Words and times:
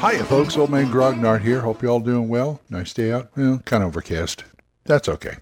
Hiya, 0.00 0.24
folks. 0.24 0.56
Old 0.56 0.70
Man 0.70 0.86
Grognard 0.86 1.42
here. 1.42 1.60
Hope 1.60 1.82
you 1.82 1.88
all 1.88 2.00
doing 2.00 2.28
well. 2.28 2.60
Nice 2.68 2.92
day 2.92 3.12
out. 3.12 3.30
Well, 3.36 3.60
kind 3.64 3.82
of 3.82 3.88
overcast. 3.88 4.44
That's 4.84 5.08
okay. 5.08 5.36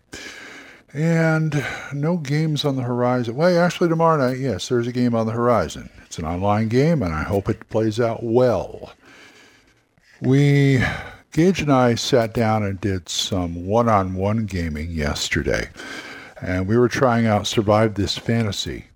And 0.92 1.64
no 1.92 2.17
games 2.17 2.64
on 2.64 2.77
the 2.77 2.83
horizon. 2.83 3.37
Well, 3.37 3.59
actually, 3.59 3.89
tomorrow 3.89 4.19
night, 4.19 4.39
yes, 4.39 4.69
there's 4.69 4.87
a 4.87 4.92
game 4.92 5.14
on 5.14 5.27
the 5.27 5.33
horizon. 5.33 5.89
It's 6.05 6.19
an 6.19 6.25
online 6.25 6.69
game, 6.69 7.03
and 7.03 7.14
I 7.14 7.22
hope 7.22 7.48
it 7.48 7.69
plays 7.69 8.00
out 8.00 8.22
well. 8.22 8.92
We, 10.20 10.83
Gage 11.33 11.62
and 11.62 11.72
I 11.72 11.94
sat 11.94 12.34
down 12.34 12.62
and 12.62 12.81
did 12.81 13.09
some 13.09 13.67
one 13.67 13.89
on 13.89 14.15
one 14.15 14.47
gaming 14.47 14.91
yesterday, 14.91 15.70
and 16.42 16.67
we 16.67 16.77
were 16.77 16.89
trying 16.89 17.27
out 17.27 17.47
Survive 17.47 17.94
This 17.94 18.19
Fantasy. 18.19 18.87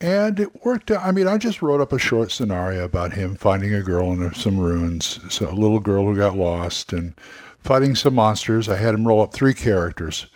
And 0.00 0.40
it 0.40 0.64
worked 0.64 0.90
out. 0.90 1.04
I 1.04 1.12
mean, 1.12 1.28
I 1.28 1.36
just 1.36 1.60
wrote 1.60 1.80
up 1.80 1.92
a 1.92 1.98
short 1.98 2.32
scenario 2.32 2.84
about 2.84 3.12
him 3.12 3.36
finding 3.36 3.74
a 3.74 3.82
girl 3.82 4.12
in 4.12 4.32
some 4.34 4.58
ruins, 4.58 5.20
so 5.28 5.50
a 5.50 5.52
little 5.52 5.80
girl 5.80 6.04
who 6.06 6.16
got 6.16 6.36
lost, 6.36 6.92
and 6.92 7.14
fighting 7.58 7.94
some 7.94 8.14
monsters. 8.14 8.68
I 8.68 8.76
had 8.76 8.94
him 8.94 9.06
roll 9.06 9.20
up 9.20 9.34
three 9.34 9.54
characters 9.54 10.26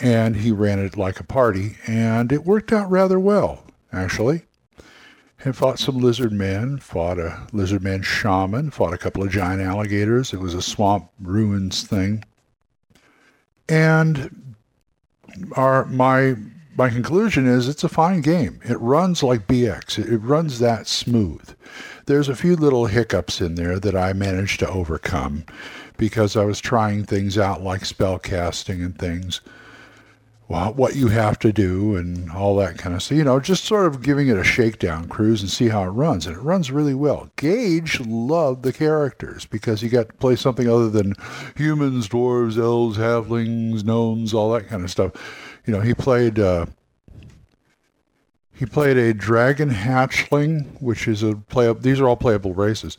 and 0.00 0.36
he 0.36 0.50
ran 0.50 0.78
it 0.78 0.96
like 0.96 1.20
a 1.20 1.24
party, 1.24 1.76
and 1.86 2.32
it 2.32 2.44
worked 2.44 2.72
out 2.72 2.90
rather 2.90 3.20
well, 3.20 3.64
actually. 3.92 4.42
And 5.42 5.56
fought 5.56 5.78
some 5.78 5.98
lizard 5.98 6.32
men, 6.32 6.78
fought 6.78 7.18
a 7.18 7.46
lizard 7.52 7.82
man 7.82 8.02
shaman, 8.02 8.70
fought 8.70 8.92
a 8.92 8.98
couple 8.98 9.22
of 9.22 9.30
giant 9.30 9.62
alligators. 9.62 10.32
It 10.34 10.40
was 10.40 10.52
a 10.52 10.60
swamp 10.60 11.08
ruins 11.18 11.82
thing. 11.82 12.24
And 13.68 14.54
our 15.54 15.86
my 15.86 16.36
my 16.80 16.88
conclusion 16.88 17.46
is 17.46 17.68
it's 17.68 17.84
a 17.84 17.90
fine 17.90 18.22
game. 18.22 18.58
It 18.64 18.80
runs 18.80 19.22
like 19.22 19.46
BX. 19.46 19.98
It, 19.98 20.16
runs 20.16 20.60
that 20.60 20.86
smooth. 20.86 21.54
There's 22.06 22.30
a 22.30 22.34
few 22.34 22.56
little 22.56 22.86
hiccups 22.86 23.42
in 23.42 23.56
there 23.56 23.78
that 23.78 23.94
I 23.94 24.14
managed 24.14 24.60
to 24.60 24.70
overcome 24.70 25.44
because 25.98 26.38
I 26.38 26.44
was 26.46 26.58
trying 26.58 27.04
things 27.04 27.36
out 27.36 27.60
like 27.60 27.84
spell 27.84 28.18
casting 28.18 28.82
and 28.82 28.98
things 28.98 29.42
well, 30.50 30.74
what 30.74 30.96
you 30.96 31.06
have 31.06 31.38
to 31.38 31.52
do 31.52 31.94
and 31.94 32.28
all 32.32 32.56
that 32.56 32.76
kind 32.76 32.96
of 32.96 33.02
stuff. 33.04 33.16
You 33.16 33.22
know, 33.22 33.38
just 33.38 33.66
sort 33.66 33.86
of 33.86 34.02
giving 34.02 34.26
it 34.26 34.36
a 34.36 34.42
shakedown 34.42 35.06
cruise 35.06 35.42
and 35.42 35.50
see 35.50 35.68
how 35.68 35.84
it 35.84 35.90
runs. 35.90 36.26
And 36.26 36.34
it 36.34 36.40
runs 36.40 36.72
really 36.72 36.92
well. 36.92 37.30
Gage 37.36 38.00
loved 38.00 38.64
the 38.64 38.72
characters 38.72 39.46
because 39.46 39.80
he 39.80 39.88
got 39.88 40.08
to 40.08 40.14
play 40.14 40.34
something 40.34 40.68
other 40.68 40.90
than 40.90 41.14
humans, 41.56 42.08
dwarves, 42.08 42.58
elves, 42.58 42.98
halflings, 42.98 43.84
gnomes, 43.84 44.34
all 44.34 44.50
that 44.50 44.66
kind 44.66 44.82
of 44.82 44.90
stuff. 44.90 45.12
You 45.70 45.76
know, 45.76 45.82
he 45.82 45.94
played. 45.94 46.40
Uh, 46.40 46.66
he 48.52 48.66
played 48.66 48.96
a 48.96 49.14
dragon 49.14 49.70
hatchling, 49.70 50.66
which 50.82 51.06
is 51.06 51.22
a 51.22 51.36
play. 51.36 51.72
These 51.74 52.00
are 52.00 52.08
all 52.08 52.16
playable 52.16 52.54
races. 52.54 52.98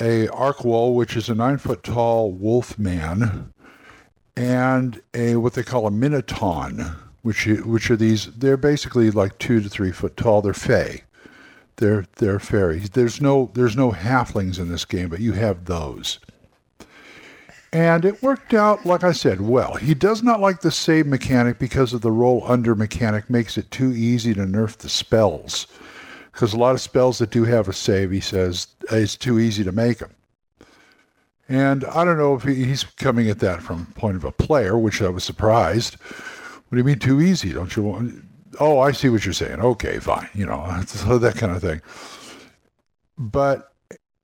A 0.00 0.26
Arkwall, 0.26 0.96
which 0.96 1.16
is 1.16 1.28
a 1.28 1.36
nine 1.36 1.56
foot 1.56 1.84
tall 1.84 2.32
wolf 2.32 2.80
man 2.80 3.52
and 4.34 5.00
a 5.14 5.36
what 5.36 5.52
they 5.52 5.62
call 5.62 5.86
a 5.86 5.92
minotaur, 5.92 6.72
which 7.22 7.46
which 7.46 7.92
are 7.92 7.96
these. 7.96 8.26
They're 8.26 8.56
basically 8.56 9.12
like 9.12 9.38
two 9.38 9.60
to 9.60 9.68
three 9.68 9.92
foot 9.92 10.16
tall. 10.16 10.42
They're 10.42 10.54
fey. 10.54 11.04
They're 11.76 12.06
they're 12.16 12.40
fairies. 12.40 12.90
There's 12.90 13.20
no 13.20 13.52
there's 13.54 13.76
no 13.76 13.92
halflings 13.92 14.58
in 14.58 14.68
this 14.68 14.84
game, 14.84 15.10
but 15.10 15.20
you 15.20 15.34
have 15.34 15.66
those. 15.66 16.18
And 17.72 18.04
it 18.04 18.22
worked 18.22 18.54
out, 18.54 18.86
like 18.86 19.04
I 19.04 19.12
said, 19.12 19.42
well. 19.42 19.74
He 19.74 19.94
does 19.94 20.22
not 20.22 20.40
like 20.40 20.60
the 20.60 20.70
save 20.70 21.06
mechanic 21.06 21.58
because 21.58 21.92
of 21.92 22.00
the 22.00 22.10
roll 22.10 22.42
under 22.46 22.74
mechanic 22.74 23.28
makes 23.28 23.58
it 23.58 23.70
too 23.70 23.92
easy 23.92 24.32
to 24.34 24.40
nerf 24.40 24.78
the 24.78 24.88
spells. 24.88 25.66
Because 26.32 26.54
a 26.54 26.58
lot 26.58 26.74
of 26.74 26.80
spells 26.80 27.18
that 27.18 27.30
do 27.30 27.44
have 27.44 27.68
a 27.68 27.72
save, 27.72 28.10
he 28.10 28.20
says, 28.20 28.68
it's 28.90 29.16
too 29.16 29.38
easy 29.38 29.64
to 29.64 29.72
make 29.72 29.98
them. 29.98 30.14
And 31.48 31.84
I 31.86 32.04
don't 32.04 32.18
know 32.18 32.34
if 32.34 32.42
he's 32.42 32.84
coming 32.84 33.28
at 33.28 33.40
that 33.40 33.62
from 33.62 33.86
point 33.94 34.16
of 34.16 34.24
a 34.24 34.32
player, 34.32 34.78
which 34.78 35.02
I 35.02 35.08
was 35.08 35.24
surprised. 35.24 35.94
What 35.94 36.70
do 36.72 36.78
you 36.78 36.84
mean 36.84 36.98
too 36.98 37.20
easy? 37.20 37.52
Don't 37.52 37.74
you 37.74 37.82
want? 37.82 38.22
Oh, 38.60 38.78
I 38.80 38.92
see 38.92 39.08
what 39.08 39.24
you're 39.24 39.32
saying. 39.32 39.60
Okay, 39.60 39.98
fine. 39.98 40.28
You 40.34 40.46
know, 40.46 40.64
that 40.82 41.36
kind 41.36 41.52
of 41.52 41.62
thing. 41.62 41.80
But 43.16 43.67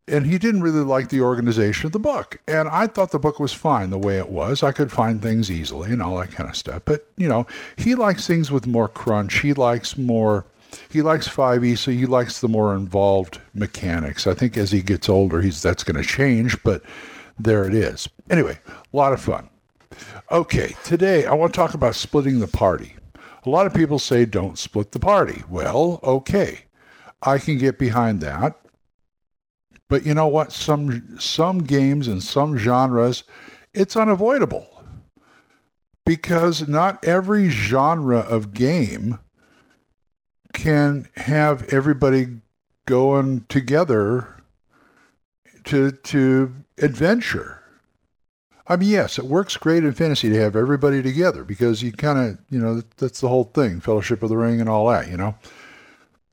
and 0.07 0.27
he 0.27 0.39
didn't 0.39 0.63
really 0.63 0.85
like 0.85 1.09
the 1.09 1.21
organization 1.21 1.87
of 1.87 1.93
the 1.93 1.99
book. 1.99 2.39
And 2.47 2.69
I 2.69 2.87
thought 2.87 3.11
the 3.11 3.19
book 3.19 3.41
was 3.41 3.53
fine 3.53 3.91
the 3.91 3.99
way 3.99 4.19
it 4.19 4.29
was. 4.29 4.63
I 4.63 4.73
could 4.73 4.93
find 4.93 5.23
things 5.23 5.51
easily 5.51 5.93
and 5.93 6.03
all 6.03 6.19
that 6.19 6.33
kind 6.33 6.49
of 6.49 6.57
stuff. 6.57 6.83
But, 6.85 7.07
you 7.17 7.29
know, 7.29 7.47
he 7.77 7.95
likes 7.95 8.27
things 8.27 8.51
with 8.51 8.67
more 8.67 8.89
crunch. 8.89 9.41
He 9.41 9.55
likes 9.55 9.97
more 9.97 10.45
he 10.91 11.03
likes 11.03 11.29
5e, 11.29 11.79
so 11.79 11.91
he 11.91 12.07
likes 12.07 12.41
the 12.41 12.49
more 12.49 12.75
involved 12.75 13.41
mechanics. 13.55 14.27
I 14.27 14.35
think 14.35 14.57
as 14.57 14.73
he 14.73 14.83
gets 14.83 15.09
older, 15.09 15.41
he's 15.41 15.63
that's 15.63 15.85
going 15.85 16.03
to 16.03 16.09
change, 16.09 16.61
but 16.63 16.83
there 17.39 17.65
it 17.65 17.75
is. 17.75 18.09
Anyway, 18.31 18.59
a 18.69 18.97
lot 18.97 19.13
of 19.13 19.21
fun. 19.21 19.49
Okay, 20.31 20.75
today 20.83 21.27
I 21.27 21.35
want 21.35 21.53
to 21.53 21.57
talk 21.57 21.75
about 21.75 21.95
splitting 21.95 22.41
the 22.41 22.49
party. 22.49 22.97
A 23.45 23.51
lot 23.51 23.67
of 23.67 23.75
people 23.75 23.99
say 23.99 24.25
don't 24.25 24.59
split 24.59 24.93
the 24.93 24.99
party. 24.99 25.43
Well, 25.49 26.01
okay. 26.03 26.61
I 27.23 27.39
can 27.39 27.59
get 27.59 27.79
behind 27.79 28.21
that. 28.23 28.59
But 29.95 30.05
you 30.05 30.13
know 30.13 30.27
what? 30.27 30.51
Some 30.51 31.21
some 31.21 31.61
games 31.61 32.09
and 32.09 32.21
some 32.21 32.59
genres, 32.59 33.23
it's 33.73 33.97
unavoidable. 33.97 34.67
Because 36.05 36.67
not 36.67 37.05
every 37.05 37.49
genre 37.49 38.19
of 38.19 38.53
game 38.53 39.21
can 40.53 41.07
have 41.15 41.73
everybody 41.73 42.41
going 42.87 43.45
together 43.49 44.43
to 45.63 45.93
to 45.93 46.53
adventure. 46.79 47.63
I 48.67 48.75
mean, 48.75 48.91
yes, 48.91 49.17
it 49.17 49.27
works 49.27 49.57
great 49.57 49.85
in 49.85 49.93
fantasy 49.93 50.29
to 50.29 50.41
have 50.41 50.57
everybody 50.57 51.05
together 51.05 51.45
because 51.45 51.85
you 51.85 51.93
kind 51.93 52.19
of, 52.19 52.39
you 52.51 52.59
know, 52.59 52.83
that's 52.97 53.21
the 53.21 53.29
whole 53.29 53.45
thing, 53.45 53.79
Fellowship 53.79 54.25
of 54.25 54.29
the 54.29 54.37
Ring 54.37 54.61
and 54.61 54.69
all 54.69 54.89
that, 54.89 55.09
you 55.09 55.17
know. 55.17 55.37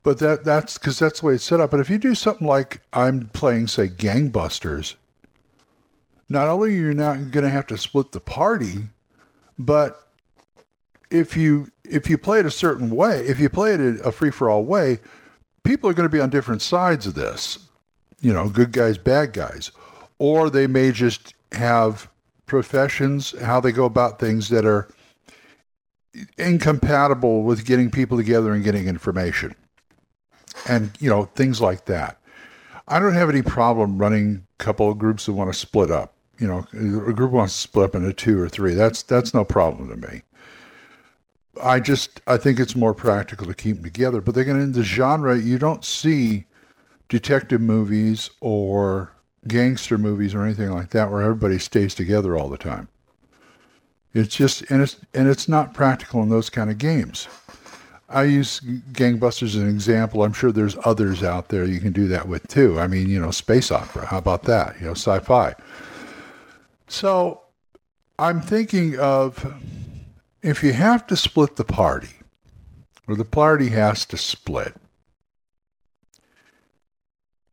But 0.02 0.18
that 0.18 0.44
that's 0.44 0.78
because 0.78 0.98
that's 0.98 1.20
the 1.20 1.26
way 1.26 1.34
it's 1.34 1.44
set 1.44 1.60
up. 1.60 1.70
But 1.70 1.80
if 1.80 1.88
you 1.88 1.98
do 1.98 2.14
something 2.14 2.46
like 2.46 2.80
I'm 2.92 3.28
playing, 3.28 3.68
say, 3.68 3.88
Gangbusters, 3.88 4.96
not 6.28 6.48
only 6.48 6.70
are 6.70 6.72
you 6.72 6.94
not 6.94 7.30
going 7.30 7.44
to 7.44 7.50
have 7.50 7.68
to 7.68 7.78
split 7.78 8.12
the 8.12 8.20
party, 8.20 8.88
but 9.58 10.08
if 11.10 11.36
you 11.36 11.70
if 11.84 12.10
you 12.10 12.18
play 12.18 12.40
it 12.40 12.46
a 12.46 12.50
certain 12.50 12.90
way, 12.90 13.20
if 13.26 13.38
you 13.38 13.48
play 13.48 13.74
it 13.74 14.00
a 14.04 14.10
free 14.10 14.30
for 14.30 14.50
all 14.50 14.64
way, 14.64 14.98
people 15.62 15.88
are 15.88 15.94
going 15.94 16.08
to 16.08 16.12
be 16.12 16.20
on 16.20 16.30
different 16.30 16.62
sides 16.62 17.06
of 17.06 17.14
this. 17.14 17.58
You 18.20 18.32
know, 18.32 18.48
good 18.48 18.72
guys, 18.72 18.98
bad 18.98 19.32
guys 19.32 19.70
or 20.22 20.50
they 20.50 20.68
may 20.68 20.92
just 20.92 21.34
have 21.50 22.08
professions, 22.46 23.36
how 23.40 23.58
they 23.58 23.72
go 23.72 23.84
about 23.84 24.20
things 24.20 24.50
that 24.50 24.64
are 24.64 24.88
incompatible 26.38 27.42
with 27.42 27.64
getting 27.64 27.90
people 27.90 28.16
together 28.16 28.52
and 28.52 28.62
getting 28.62 28.86
information. 28.86 29.52
And 30.68 30.90
you 31.00 31.08
know 31.10 31.24
things 31.24 31.60
like 31.60 31.86
that. 31.86 32.18
I 32.88 32.98
don't 32.98 33.14
have 33.14 33.30
any 33.30 33.42
problem 33.42 33.98
running 33.98 34.46
a 34.58 34.62
couple 34.62 34.90
of 34.90 34.98
groups 34.98 35.26
that 35.26 35.32
want 35.32 35.52
to 35.52 35.58
split 35.58 35.90
up. 35.90 36.14
You 36.38 36.48
know, 36.48 36.66
a 36.72 37.12
group 37.12 37.30
wants 37.30 37.54
to 37.54 37.60
split 37.60 37.84
up 37.86 37.94
into 37.94 38.12
two 38.12 38.40
or 38.40 38.48
three. 38.48 38.74
That's 38.74 39.02
that's 39.02 39.32
no 39.32 39.44
problem 39.44 39.88
to 39.88 40.08
me. 40.08 40.22
I 41.62 41.80
just 41.80 42.20
I 42.26 42.36
think 42.36 42.58
it's 42.58 42.74
more 42.74 42.94
practical 42.94 43.46
to 43.46 43.54
keep 43.54 43.76
them 43.76 43.84
together. 43.84 44.20
But 44.20 44.36
again, 44.36 44.60
in 44.60 44.72
the 44.72 44.82
genre, 44.82 45.38
you 45.38 45.58
don't 45.58 45.84
see 45.84 46.46
detective 47.08 47.60
movies 47.60 48.30
or 48.40 49.12
gangster 49.46 49.98
movies 49.98 50.34
or 50.34 50.42
anything 50.42 50.70
like 50.70 50.90
that 50.90 51.10
where 51.10 51.22
everybody 51.22 51.58
stays 51.58 51.94
together 51.94 52.36
all 52.36 52.48
the 52.48 52.58
time. 52.58 52.88
It's 54.14 54.34
just 54.34 54.62
and 54.70 54.82
it's 54.82 54.96
and 55.14 55.28
it's 55.28 55.48
not 55.48 55.74
practical 55.74 56.22
in 56.22 56.28
those 56.28 56.50
kind 56.50 56.70
of 56.70 56.78
games. 56.78 57.28
I 58.12 58.24
use 58.24 58.60
Gangbusters 58.92 59.42
as 59.42 59.54
an 59.56 59.68
example. 59.68 60.22
I'm 60.22 60.32
sure 60.32 60.52
there's 60.52 60.76
others 60.84 61.22
out 61.22 61.48
there 61.48 61.64
you 61.64 61.80
can 61.80 61.92
do 61.92 62.08
that 62.08 62.28
with 62.28 62.46
too. 62.48 62.78
I 62.78 62.86
mean, 62.86 63.08
you 63.08 63.20
know, 63.20 63.30
space 63.30 63.70
opera. 63.70 64.06
How 64.06 64.18
about 64.18 64.44
that? 64.44 64.78
You 64.80 64.86
know, 64.86 64.92
sci-fi. 64.92 65.54
So 66.88 67.40
I'm 68.18 68.40
thinking 68.40 68.98
of 68.98 69.54
if 70.42 70.62
you 70.62 70.72
have 70.72 71.06
to 71.08 71.16
split 71.16 71.56
the 71.56 71.64
party, 71.64 72.16
or 73.08 73.16
the 73.16 73.24
party 73.24 73.68
has 73.70 74.04
to 74.06 74.16
split. 74.16 74.74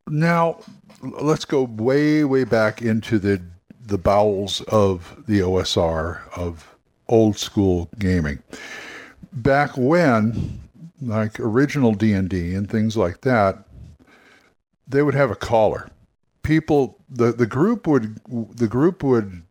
Now, 0.08 0.60
let's 1.02 1.46
go 1.46 1.64
way, 1.64 2.24
way 2.24 2.44
back 2.44 2.82
into 2.82 3.20
the 3.20 3.42
the 3.90 3.98
bowels 3.98 4.62
of 4.68 5.24
the 5.28 5.40
OSR 5.40 6.22
of 6.38 6.76
old 7.08 7.38
school 7.38 7.90
gaming. 7.98 8.40
Back 9.31 9.78
when, 9.78 10.60
like 11.02 11.40
original 11.40 11.94
D 11.94 12.14
and 12.14 12.30
D 12.30 12.54
and 12.56 12.70
things 12.70 12.98
like 12.98 13.22
that, 13.22 13.66
they 14.88 15.02
would 15.02 15.14
have 15.14 15.31
a 15.31 15.36
caller. 15.36 15.90
People, 16.44 16.98
the 17.10 17.31
the 17.31 17.46
group 17.46 17.86
would 17.88 18.20
the 18.56 18.68
group 18.68 19.04
would 19.04 19.44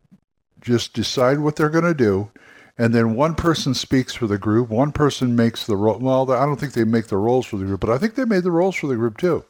just 0.60 0.92
decide 0.92 1.38
what 1.38 1.56
they're 1.56 1.70
going 1.70 1.84
to 1.84 1.94
do, 1.94 2.30
and 2.76 2.92
then 2.92 3.14
one 3.14 3.34
person 3.34 3.72
speaks 3.74 4.14
for 4.14 4.26
the 4.26 4.38
group. 4.38 4.68
One 4.68 4.90
person 4.90 5.36
makes 5.36 5.64
the 5.64 5.76
roll. 5.76 5.98
Well, 5.98 6.30
I 6.32 6.44
don't 6.44 6.58
think 6.58 6.72
they 6.72 6.84
make 6.84 7.06
the 7.06 7.16
rolls 7.16 7.46
for 7.46 7.56
the 7.56 7.64
group, 7.64 7.80
but 7.80 7.90
I 7.90 7.98
think 7.98 8.14
they 8.14 8.24
made 8.24 8.42
the 8.42 8.50
rolls 8.50 8.74
for 8.74 8.88
the 8.88 8.96
group 8.96 9.18
too. 9.18 9.44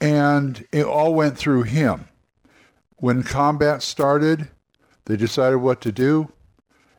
And 0.00 0.64
it 0.72 0.84
all 0.84 1.14
went 1.14 1.36
through 1.36 1.62
him 1.64 2.08
when 2.96 3.22
combat 3.22 3.82
started, 3.82 4.48
they 5.04 5.16
decided 5.16 5.58
what 5.58 5.80
to 5.82 5.92
do, 5.92 6.32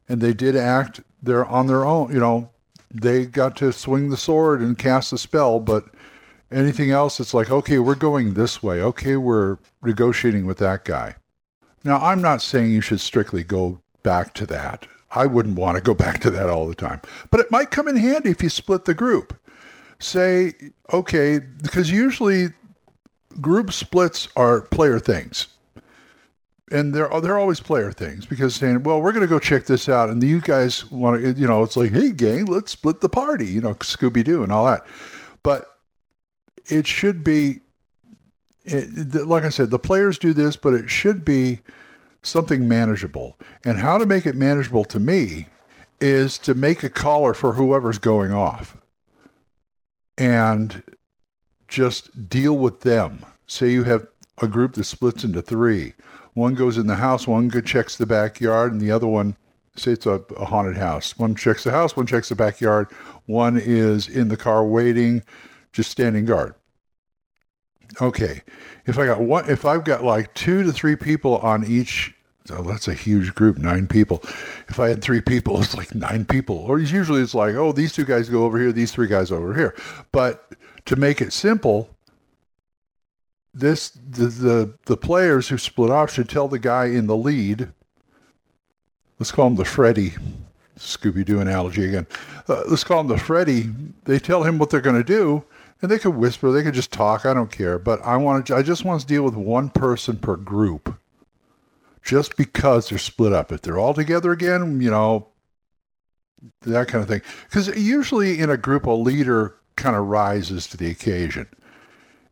and 0.07 0.21
they 0.21 0.33
did 0.33 0.55
act 0.55 1.01
there 1.27 1.45
on 1.45 1.67
their 1.67 1.85
own. 1.85 2.11
You 2.11 2.19
know, 2.19 2.49
they 2.91 3.25
got 3.25 3.55
to 3.57 3.71
swing 3.71 4.09
the 4.09 4.17
sword 4.17 4.61
and 4.61 4.77
cast 4.77 5.13
a 5.13 5.17
spell, 5.17 5.59
but 5.59 5.85
anything 6.51 6.89
else, 6.89 7.19
it's 7.19 7.33
like, 7.33 7.51
okay, 7.51 7.77
we're 7.77 7.95
going 7.95 8.33
this 8.33 8.63
way. 8.63 8.81
Okay, 8.81 9.17
we're 9.17 9.57
negotiating 9.83 10.45
with 10.45 10.57
that 10.57 10.85
guy. 10.85 11.15
Now, 11.83 11.97
I'm 11.97 12.21
not 12.21 12.41
saying 12.41 12.71
you 12.71 12.81
should 12.81 12.99
strictly 12.99 13.43
go 13.43 13.81
back 14.03 14.33
to 14.35 14.45
that. 14.47 14.87
I 15.11 15.25
wouldn't 15.25 15.59
want 15.59 15.75
to 15.75 15.83
go 15.83 15.93
back 16.05 16.19
to 16.21 16.31
that 16.31 16.49
all 16.49 16.67
the 16.67 16.75
time, 16.75 17.01
but 17.29 17.39
it 17.39 17.51
might 17.51 17.71
come 17.71 17.87
in 17.87 17.95
handy 17.95 18.31
if 18.31 18.41
you 18.41 18.49
split 18.49 18.85
the 18.85 18.93
group. 18.93 19.37
Say, 19.99 20.53
okay, 20.93 21.39
because 21.39 21.91
usually 21.91 22.49
group 23.41 23.71
splits 23.71 24.27
are 24.35 24.61
player 24.61 24.99
things 24.99 25.47
and 26.71 26.93
they're 26.93 27.09
they're 27.21 27.37
always 27.37 27.59
player 27.59 27.91
things 27.91 28.25
because 28.25 28.55
saying, 28.55 28.83
well, 28.83 29.01
we're 29.01 29.13
going 29.13 29.21
to 29.21 29.27
go 29.27 29.39
check 29.39 29.65
this 29.65 29.87
out, 29.87 30.09
and 30.09 30.21
you 30.21 30.41
guys 30.41 30.89
want 30.91 31.21
to, 31.21 31.33
you 31.33 31.47
know, 31.47 31.63
it's 31.63 31.77
like, 31.77 31.91
hey, 31.91 32.11
gang, 32.11 32.45
let's 32.45 32.71
split 32.71 33.01
the 33.01 33.09
party, 33.09 33.45
you 33.45 33.61
know, 33.61 33.73
Scooby 33.75 34.23
Doo 34.23 34.43
and 34.43 34.51
all 34.51 34.65
that. 34.65 34.85
But 35.43 35.65
it 36.65 36.85
should 36.85 37.23
be, 37.23 37.61
it, 38.65 39.15
like 39.25 39.43
I 39.43 39.49
said, 39.49 39.69
the 39.69 39.79
players 39.79 40.17
do 40.17 40.33
this, 40.33 40.57
but 40.57 40.73
it 40.73 40.89
should 40.89 41.23
be 41.23 41.59
something 42.21 42.67
manageable. 42.67 43.37
And 43.63 43.79
how 43.79 43.97
to 43.97 44.05
make 44.05 44.25
it 44.25 44.35
manageable 44.35 44.83
to 44.85 44.99
me 44.99 45.47
is 46.01 46.37
to 46.39 46.53
make 46.53 46.83
a 46.83 46.89
caller 46.89 47.33
for 47.33 47.53
whoever's 47.53 47.97
going 47.97 48.33
off, 48.33 48.75
and 50.17 50.83
just 51.67 52.29
deal 52.29 52.57
with 52.57 52.81
them. 52.81 53.25
Say 53.45 53.71
you 53.71 53.83
have 53.85 54.05
a 54.39 54.47
group 54.47 54.73
that 54.73 54.83
splits 54.83 55.23
into 55.23 55.41
three 55.41 55.93
one 56.37 56.53
goes 56.53 56.77
in 56.77 56.85
the 56.85 56.95
house, 56.95 57.27
one 57.27 57.49
checks 57.63 57.97
the 57.97 58.05
backyard, 58.05 58.71
and 58.71 58.79
the 58.79 58.91
other 58.91 59.07
one, 59.07 59.35
say 59.75 59.93
it's 59.93 60.05
a, 60.05 60.21
a 60.37 60.45
haunted 60.45 60.77
house. 60.77 61.17
One 61.17 61.33
checks 61.33 61.63
the 61.63 61.71
house, 61.71 61.97
one 61.97 62.05
checks 62.05 62.29
the 62.29 62.35
backyard, 62.35 62.91
one 63.25 63.57
is 63.57 64.07
in 64.07 64.27
the 64.27 64.37
car 64.37 64.63
waiting, 64.63 65.23
just 65.73 65.89
standing 65.89 66.25
guard. 66.25 66.53
Okay, 67.99 68.43
if 68.85 68.99
I 68.99 69.07
got 69.07 69.19
one, 69.19 69.49
if 69.49 69.65
I've 69.65 69.83
got 69.83 70.03
like 70.03 70.31
two 70.35 70.61
to 70.61 70.71
three 70.71 70.95
people 70.95 71.37
on 71.37 71.65
each 71.65 72.13
so 72.45 72.61
that's 72.61 72.87
a 72.87 72.93
huge 72.93 73.33
group, 73.33 73.57
nine 73.57 73.87
people. 73.87 74.21
If 74.69 74.79
I 74.79 74.87
had 74.89 75.01
three 75.01 75.21
people, 75.21 75.59
it's 75.61 75.75
like 75.75 75.93
nine 75.95 76.23
people. 76.23 76.57
Or 76.57 76.79
usually 76.79 77.21
it's 77.21 77.35
like, 77.35 77.55
oh, 77.55 77.71
these 77.71 77.93
two 77.93 78.05
guys 78.05 78.29
go 78.29 78.45
over 78.45 78.59
here, 78.59 78.71
these 78.71 78.91
three 78.91 79.07
guys 79.07 79.31
over 79.31 79.53
here. 79.53 79.75
But 80.11 80.53
to 80.85 80.95
make 80.95 81.19
it 81.19 81.33
simple, 81.33 81.89
this 83.59 83.89
the, 83.89 84.27
the 84.27 84.73
the 84.85 84.97
players 84.97 85.49
who 85.49 85.57
split 85.57 85.89
off 85.89 86.11
should 86.11 86.29
tell 86.29 86.47
the 86.47 86.59
guy 86.59 86.85
in 86.85 87.07
the 87.07 87.17
lead. 87.17 87.69
Let's 89.19 89.31
call 89.31 89.47
him 89.47 89.55
the 89.55 89.65
Freddy. 89.65 90.13
Scooby 90.77 91.25
Doo 91.25 91.39
analogy 91.39 91.85
again. 91.85 92.05
Uh, 92.47 92.63
let's 92.67 92.83
call 92.83 93.01
him 93.01 93.07
the 93.07 93.17
Freddy. 93.17 93.71
They 94.05 94.19
tell 94.19 94.43
him 94.43 94.59
what 94.59 94.69
they're 94.69 94.79
going 94.79 94.95
to 94.95 95.03
do, 95.03 95.43
and 95.81 95.89
they 95.89 95.97
could 95.97 96.15
whisper. 96.15 96.51
They 96.51 96.61
could 96.61 96.75
just 96.75 96.93
talk. 96.93 97.25
I 97.25 97.33
don't 97.33 97.51
care. 97.51 97.79
But 97.79 97.99
I 98.03 98.17
want 98.17 98.45
to. 98.47 98.55
I 98.55 98.61
just 98.61 98.85
want 98.85 99.01
to 99.01 99.07
deal 99.07 99.23
with 99.23 99.33
one 99.33 99.69
person 99.69 100.17
per 100.17 100.35
group. 100.35 100.95
Just 102.03 102.37
because 102.37 102.89
they're 102.89 102.99
split 102.99 103.33
up. 103.33 103.51
If 103.51 103.61
they're 103.61 103.79
all 103.79 103.93
together 103.93 104.31
again, 104.31 104.79
you 104.79 104.91
know, 104.91 105.27
that 106.61 106.87
kind 106.87 107.01
of 107.01 107.09
thing. 107.09 107.21
Because 107.45 107.67
usually 107.75 108.39
in 108.39 108.49
a 108.49 108.55
group, 108.55 108.85
a 108.85 108.91
leader 108.91 109.55
kind 109.75 109.95
of 109.95 110.05
rises 110.05 110.67
to 110.67 110.77
the 110.77 110.89
occasion 110.89 111.47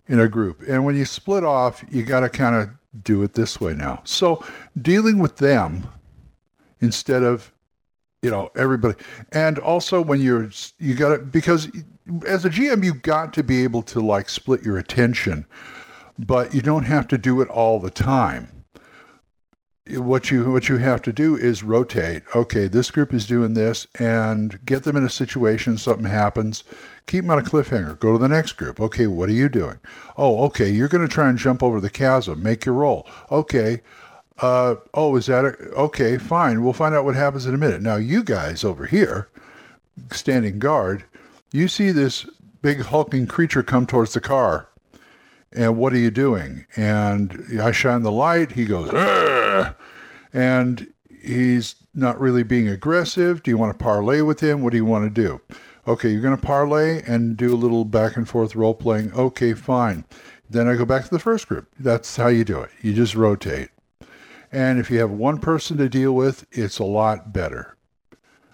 in 0.08 0.20
a 0.20 0.28
group. 0.28 0.62
And 0.68 0.86
when 0.86 0.96
you 0.96 1.06
split 1.06 1.44
off, 1.44 1.84
you 1.90 2.04
got 2.04 2.22
to 2.22 2.30
kind 2.30 2.56
of 2.56 2.70
do 3.04 3.24
it 3.24 3.34
this 3.34 3.60
way 3.60 3.74
now. 3.74 4.02
So 4.06 4.44
dealing 4.82 5.20
with 5.20 5.38
them 5.38 5.88
instead 6.82 7.24
of 7.24 7.52
you 8.22 8.32
know 8.32 8.50
everybody 8.56 8.98
and 9.32 9.60
also 9.60 10.02
when 10.02 10.20
you're 10.20 10.50
you 10.80 10.96
got 10.96 11.10
to 11.10 11.20
because 11.20 11.70
as 12.28 12.44
a 12.44 12.50
gm 12.50 12.84
you 12.84 12.94
got 12.94 13.34
to 13.34 13.44
be 13.44 13.64
able 13.64 13.84
to 13.84 14.00
like 14.00 14.30
split 14.30 14.64
your 14.64 14.80
attention 14.80 15.46
but 16.18 16.52
you 16.52 16.62
don't 16.62 16.86
have 16.86 17.08
to 17.08 17.20
do 17.20 17.40
it 17.42 17.48
all 17.50 17.80
the 17.80 17.92
time 17.92 18.55
what 19.98 20.32
you 20.32 20.52
what 20.52 20.68
you 20.68 20.78
have 20.78 21.00
to 21.00 21.14
do 21.14 21.36
is 21.36 21.62
rotate 21.62 22.24
okay 22.36 22.68
this 22.68 22.90
group 22.90 23.14
is 23.14 23.28
doing 23.28 23.54
this 23.54 23.86
and 24.00 24.60
get 24.66 24.82
them 24.82 24.96
in 24.96 25.04
a 25.04 25.10
situation 25.10 25.78
something 25.78 26.08
happens 26.08 26.64
keep 27.08 27.24
them 27.24 27.32
on 27.32 27.40
a 27.40 27.44
cliffhanger. 27.44 28.00
Go 28.00 28.14
to 28.14 28.18
the 28.18 28.28
next 28.28 28.54
group. 28.54 28.80
Okay, 28.80 29.08
what 29.08 29.30
are 29.30 29.34
you 29.34 29.50
doing? 29.50 29.80
Oh, 30.18 30.44
okay, 30.46 30.70
you're 30.70 30.88
going 30.88 31.08
to 31.08 31.14
try 31.14 31.30
and 31.30 31.38
jump 31.38 31.62
over 31.62 31.80
the 31.80 31.90
chasm. 31.90 32.42
Make 32.42 32.66
your 32.66 32.76
roll. 32.76 33.08
Okay. 33.32 33.82
Uh, 34.40 34.76
oh, 34.94 35.16
is 35.16 35.28
that 35.28 35.46
a, 35.46 35.50
okay? 35.74 36.18
Fine. 36.18 36.64
We'll 36.64 36.74
find 36.74 36.94
out 36.94 37.06
what 37.06 37.16
happens 37.16 37.46
in 37.46 37.56
a 37.56 37.58
minute. 37.58 37.82
Now, 37.82 37.96
you 37.96 38.22
guys 38.24 38.64
over 38.64 38.86
here, 38.86 39.30
standing 40.12 40.60
guard, 40.60 41.06
you 41.52 41.70
see 41.70 41.92
this 41.92 42.26
big 42.62 42.82
hulking 42.82 43.28
creature 43.28 43.64
come 43.64 43.86
towards 43.86 44.14
the 44.14 44.20
car. 44.20 44.68
And 45.54 45.78
what 45.78 45.94
are 45.94 45.98
you 45.98 46.12
doing? 46.12 46.66
And 46.76 47.46
I 47.62 47.72
shine 47.72 48.02
the 48.02 48.12
light. 48.12 48.52
He 48.52 48.66
goes, 48.66 48.90
Argh! 48.90 49.35
And 50.36 50.94
he's 51.22 51.76
not 51.96 52.20
really 52.20 52.44
being 52.44 52.68
aggressive. 52.68 53.42
Do 53.42 53.50
you 53.50 53.58
want 53.58 53.72
to 53.72 53.84
parlay 53.84 54.20
with 54.20 54.42
him? 54.42 54.62
What 54.62 54.72
do 54.72 54.78
you 54.78 54.86
want 54.86 55.06
to 55.06 55.22
do? 55.22 55.42
Okay, 55.88 56.10
you're 56.10 56.22
going 56.22 56.36
to 56.36 56.46
parlay 56.46 57.02
and 57.08 57.38
do 57.38 57.54
a 57.54 57.56
little 57.56 57.86
back 57.86 58.18
and 58.18 58.28
forth 58.28 58.54
role 58.54 58.74
playing. 58.74 59.14
Okay, 59.14 59.54
fine. 59.54 60.04
Then 60.50 60.68
I 60.68 60.76
go 60.76 60.84
back 60.84 61.06
to 61.06 61.10
the 61.10 61.20
first 61.20 61.48
group. 61.48 61.70
That's 61.80 62.18
how 62.18 62.28
you 62.28 62.44
do 62.44 62.60
it. 62.60 62.70
You 62.82 62.94
just 62.94 63.16
rotate. 63.16 63.70
And 64.52 64.78
if 64.78 64.92
you 64.92 65.00
have 65.00 65.12
one 65.12 65.38
person 65.38 65.78
to 65.78 65.88
deal 65.88 66.14
with, 66.14 66.46
it's 66.52 66.80
a 66.80 66.84
lot 66.84 67.32
better. 67.32 67.78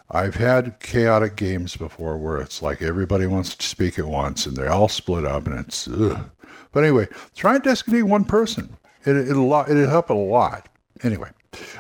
I've 0.10 0.36
had 0.36 0.80
chaotic 0.80 1.36
games 1.36 1.76
before 1.76 2.18
where 2.18 2.40
it's 2.40 2.62
like 2.62 2.82
everybody 2.82 3.26
wants 3.26 3.56
to 3.56 3.66
speak 3.66 3.98
at 3.98 4.06
once 4.06 4.46
and 4.46 4.56
they're 4.56 4.72
all 4.72 4.90
split 4.90 5.26
up 5.26 5.48
and 5.48 5.58
it's 5.60 5.88
ugh. 5.88 6.30
But 6.74 6.84
anyway, 6.84 7.08
try 7.36 7.56
and 7.56 7.64
designate 7.64 8.04
one 8.04 8.26
person. 8.26 8.78
It, 9.06 9.16
it'll, 9.16 9.52
it'll 9.54 9.90
help 9.90 10.10
a 10.10 10.14
lot. 10.14 10.70
Anyway, 11.04 11.30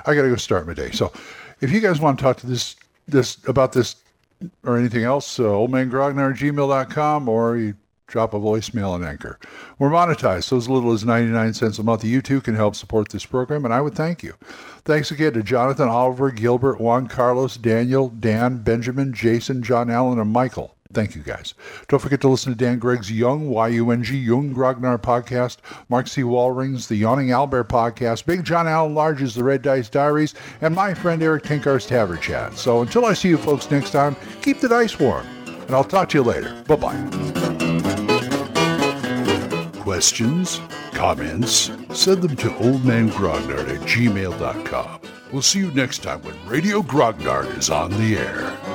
I 0.05 0.15
got 0.15 0.23
to 0.23 0.29
go 0.29 0.35
start 0.35 0.67
my 0.67 0.73
day. 0.73 0.91
So 0.91 1.11
if 1.61 1.71
you 1.71 1.79
guys 1.79 1.99
want 1.99 2.19
to 2.19 2.23
talk 2.23 2.37
to 2.37 2.47
this 2.47 2.75
this 3.07 3.37
about 3.47 3.73
this 3.73 3.95
or 4.63 4.77
anything 4.77 5.03
else, 5.03 5.39
uh, 5.39 5.43
oldmangrognard 5.43 6.37
gmail.com 6.37 7.29
or 7.29 7.57
you 7.57 7.75
drop 8.11 8.33
a 8.33 8.39
voicemail 8.39 8.91
on 8.91 9.03
Anchor. 9.03 9.39
We're 9.79 9.89
monetized, 9.89 10.43
so 10.43 10.57
as 10.57 10.69
little 10.69 10.91
as 10.91 11.05
99 11.05 11.53
cents 11.53 11.79
a 11.79 11.83
month. 11.83 12.03
You 12.03 12.21
too 12.21 12.41
can 12.41 12.55
help 12.55 12.75
support 12.75 13.09
this 13.09 13.25
program, 13.25 13.63
and 13.65 13.73
I 13.73 13.81
would 13.81 13.95
thank 13.95 14.21
you. 14.21 14.35
Thanks 14.83 15.11
again 15.11 15.33
to 15.33 15.43
Jonathan, 15.43 15.87
Oliver, 15.87 16.29
Gilbert, 16.29 16.81
Juan 16.81 17.07
Carlos, 17.07 17.55
Daniel, 17.57 18.09
Dan, 18.09 18.57
Benjamin, 18.57 19.13
Jason, 19.13 19.63
John 19.63 19.89
Allen, 19.89 20.19
and 20.19 20.31
Michael. 20.31 20.75
Thank 20.93 21.15
you 21.15 21.21
guys. 21.21 21.53
Don't 21.87 21.99
forget 21.99 22.21
to 22.21 22.27
listen 22.27 22.51
to 22.51 22.57
Dan 22.57 22.79
Gregg's 22.79 23.11
Yung, 23.11 23.49
Y-U-N-G, 23.49 24.17
Yung 24.17 24.53
Grognard 24.53 25.01
podcast, 25.01 25.57
Mark 25.89 26.07
C. 26.07 26.21
Wallring's 26.21 26.87
The 26.87 26.95
Yawning 26.95 27.31
Albert 27.31 27.69
podcast, 27.69 28.25
Big 28.25 28.43
John 28.43 28.67
Allen 28.67 28.93
Large's 28.93 29.35
The 29.35 29.43
Red 29.43 29.61
Dice 29.61 29.89
Diaries, 29.89 30.33
and 30.61 30.75
my 30.75 30.93
friend 30.93 31.23
Eric 31.23 31.43
Tinkar's 31.43 31.85
Tavern 31.85 32.19
Chat. 32.19 32.57
So 32.57 32.81
until 32.81 33.05
I 33.05 33.13
see 33.13 33.29
you 33.29 33.37
folks 33.37 33.71
next 33.71 33.91
time, 33.91 34.15
keep 34.41 34.59
the 34.59 34.69
dice 34.69 34.99
warm. 34.99 35.25
And 35.45 35.71
I'll 35.71 35.83
talk 35.83 36.09
to 36.09 36.17
you 36.17 36.23
later. 36.23 36.61
Bye-bye. 36.67 36.97
Questions? 39.79 40.59
Comments? 40.91 41.71
Send 41.93 42.21
them 42.21 42.35
to 42.35 42.49
oldmangrognard 42.49 43.69
at 43.69 43.81
gmail.com. 43.81 45.01
We'll 45.31 45.41
see 45.41 45.59
you 45.59 45.71
next 45.71 46.03
time 46.03 46.21
when 46.23 46.35
Radio 46.45 46.81
Grognard 46.81 47.57
is 47.57 47.69
on 47.69 47.91
the 47.91 48.17
air. 48.17 48.70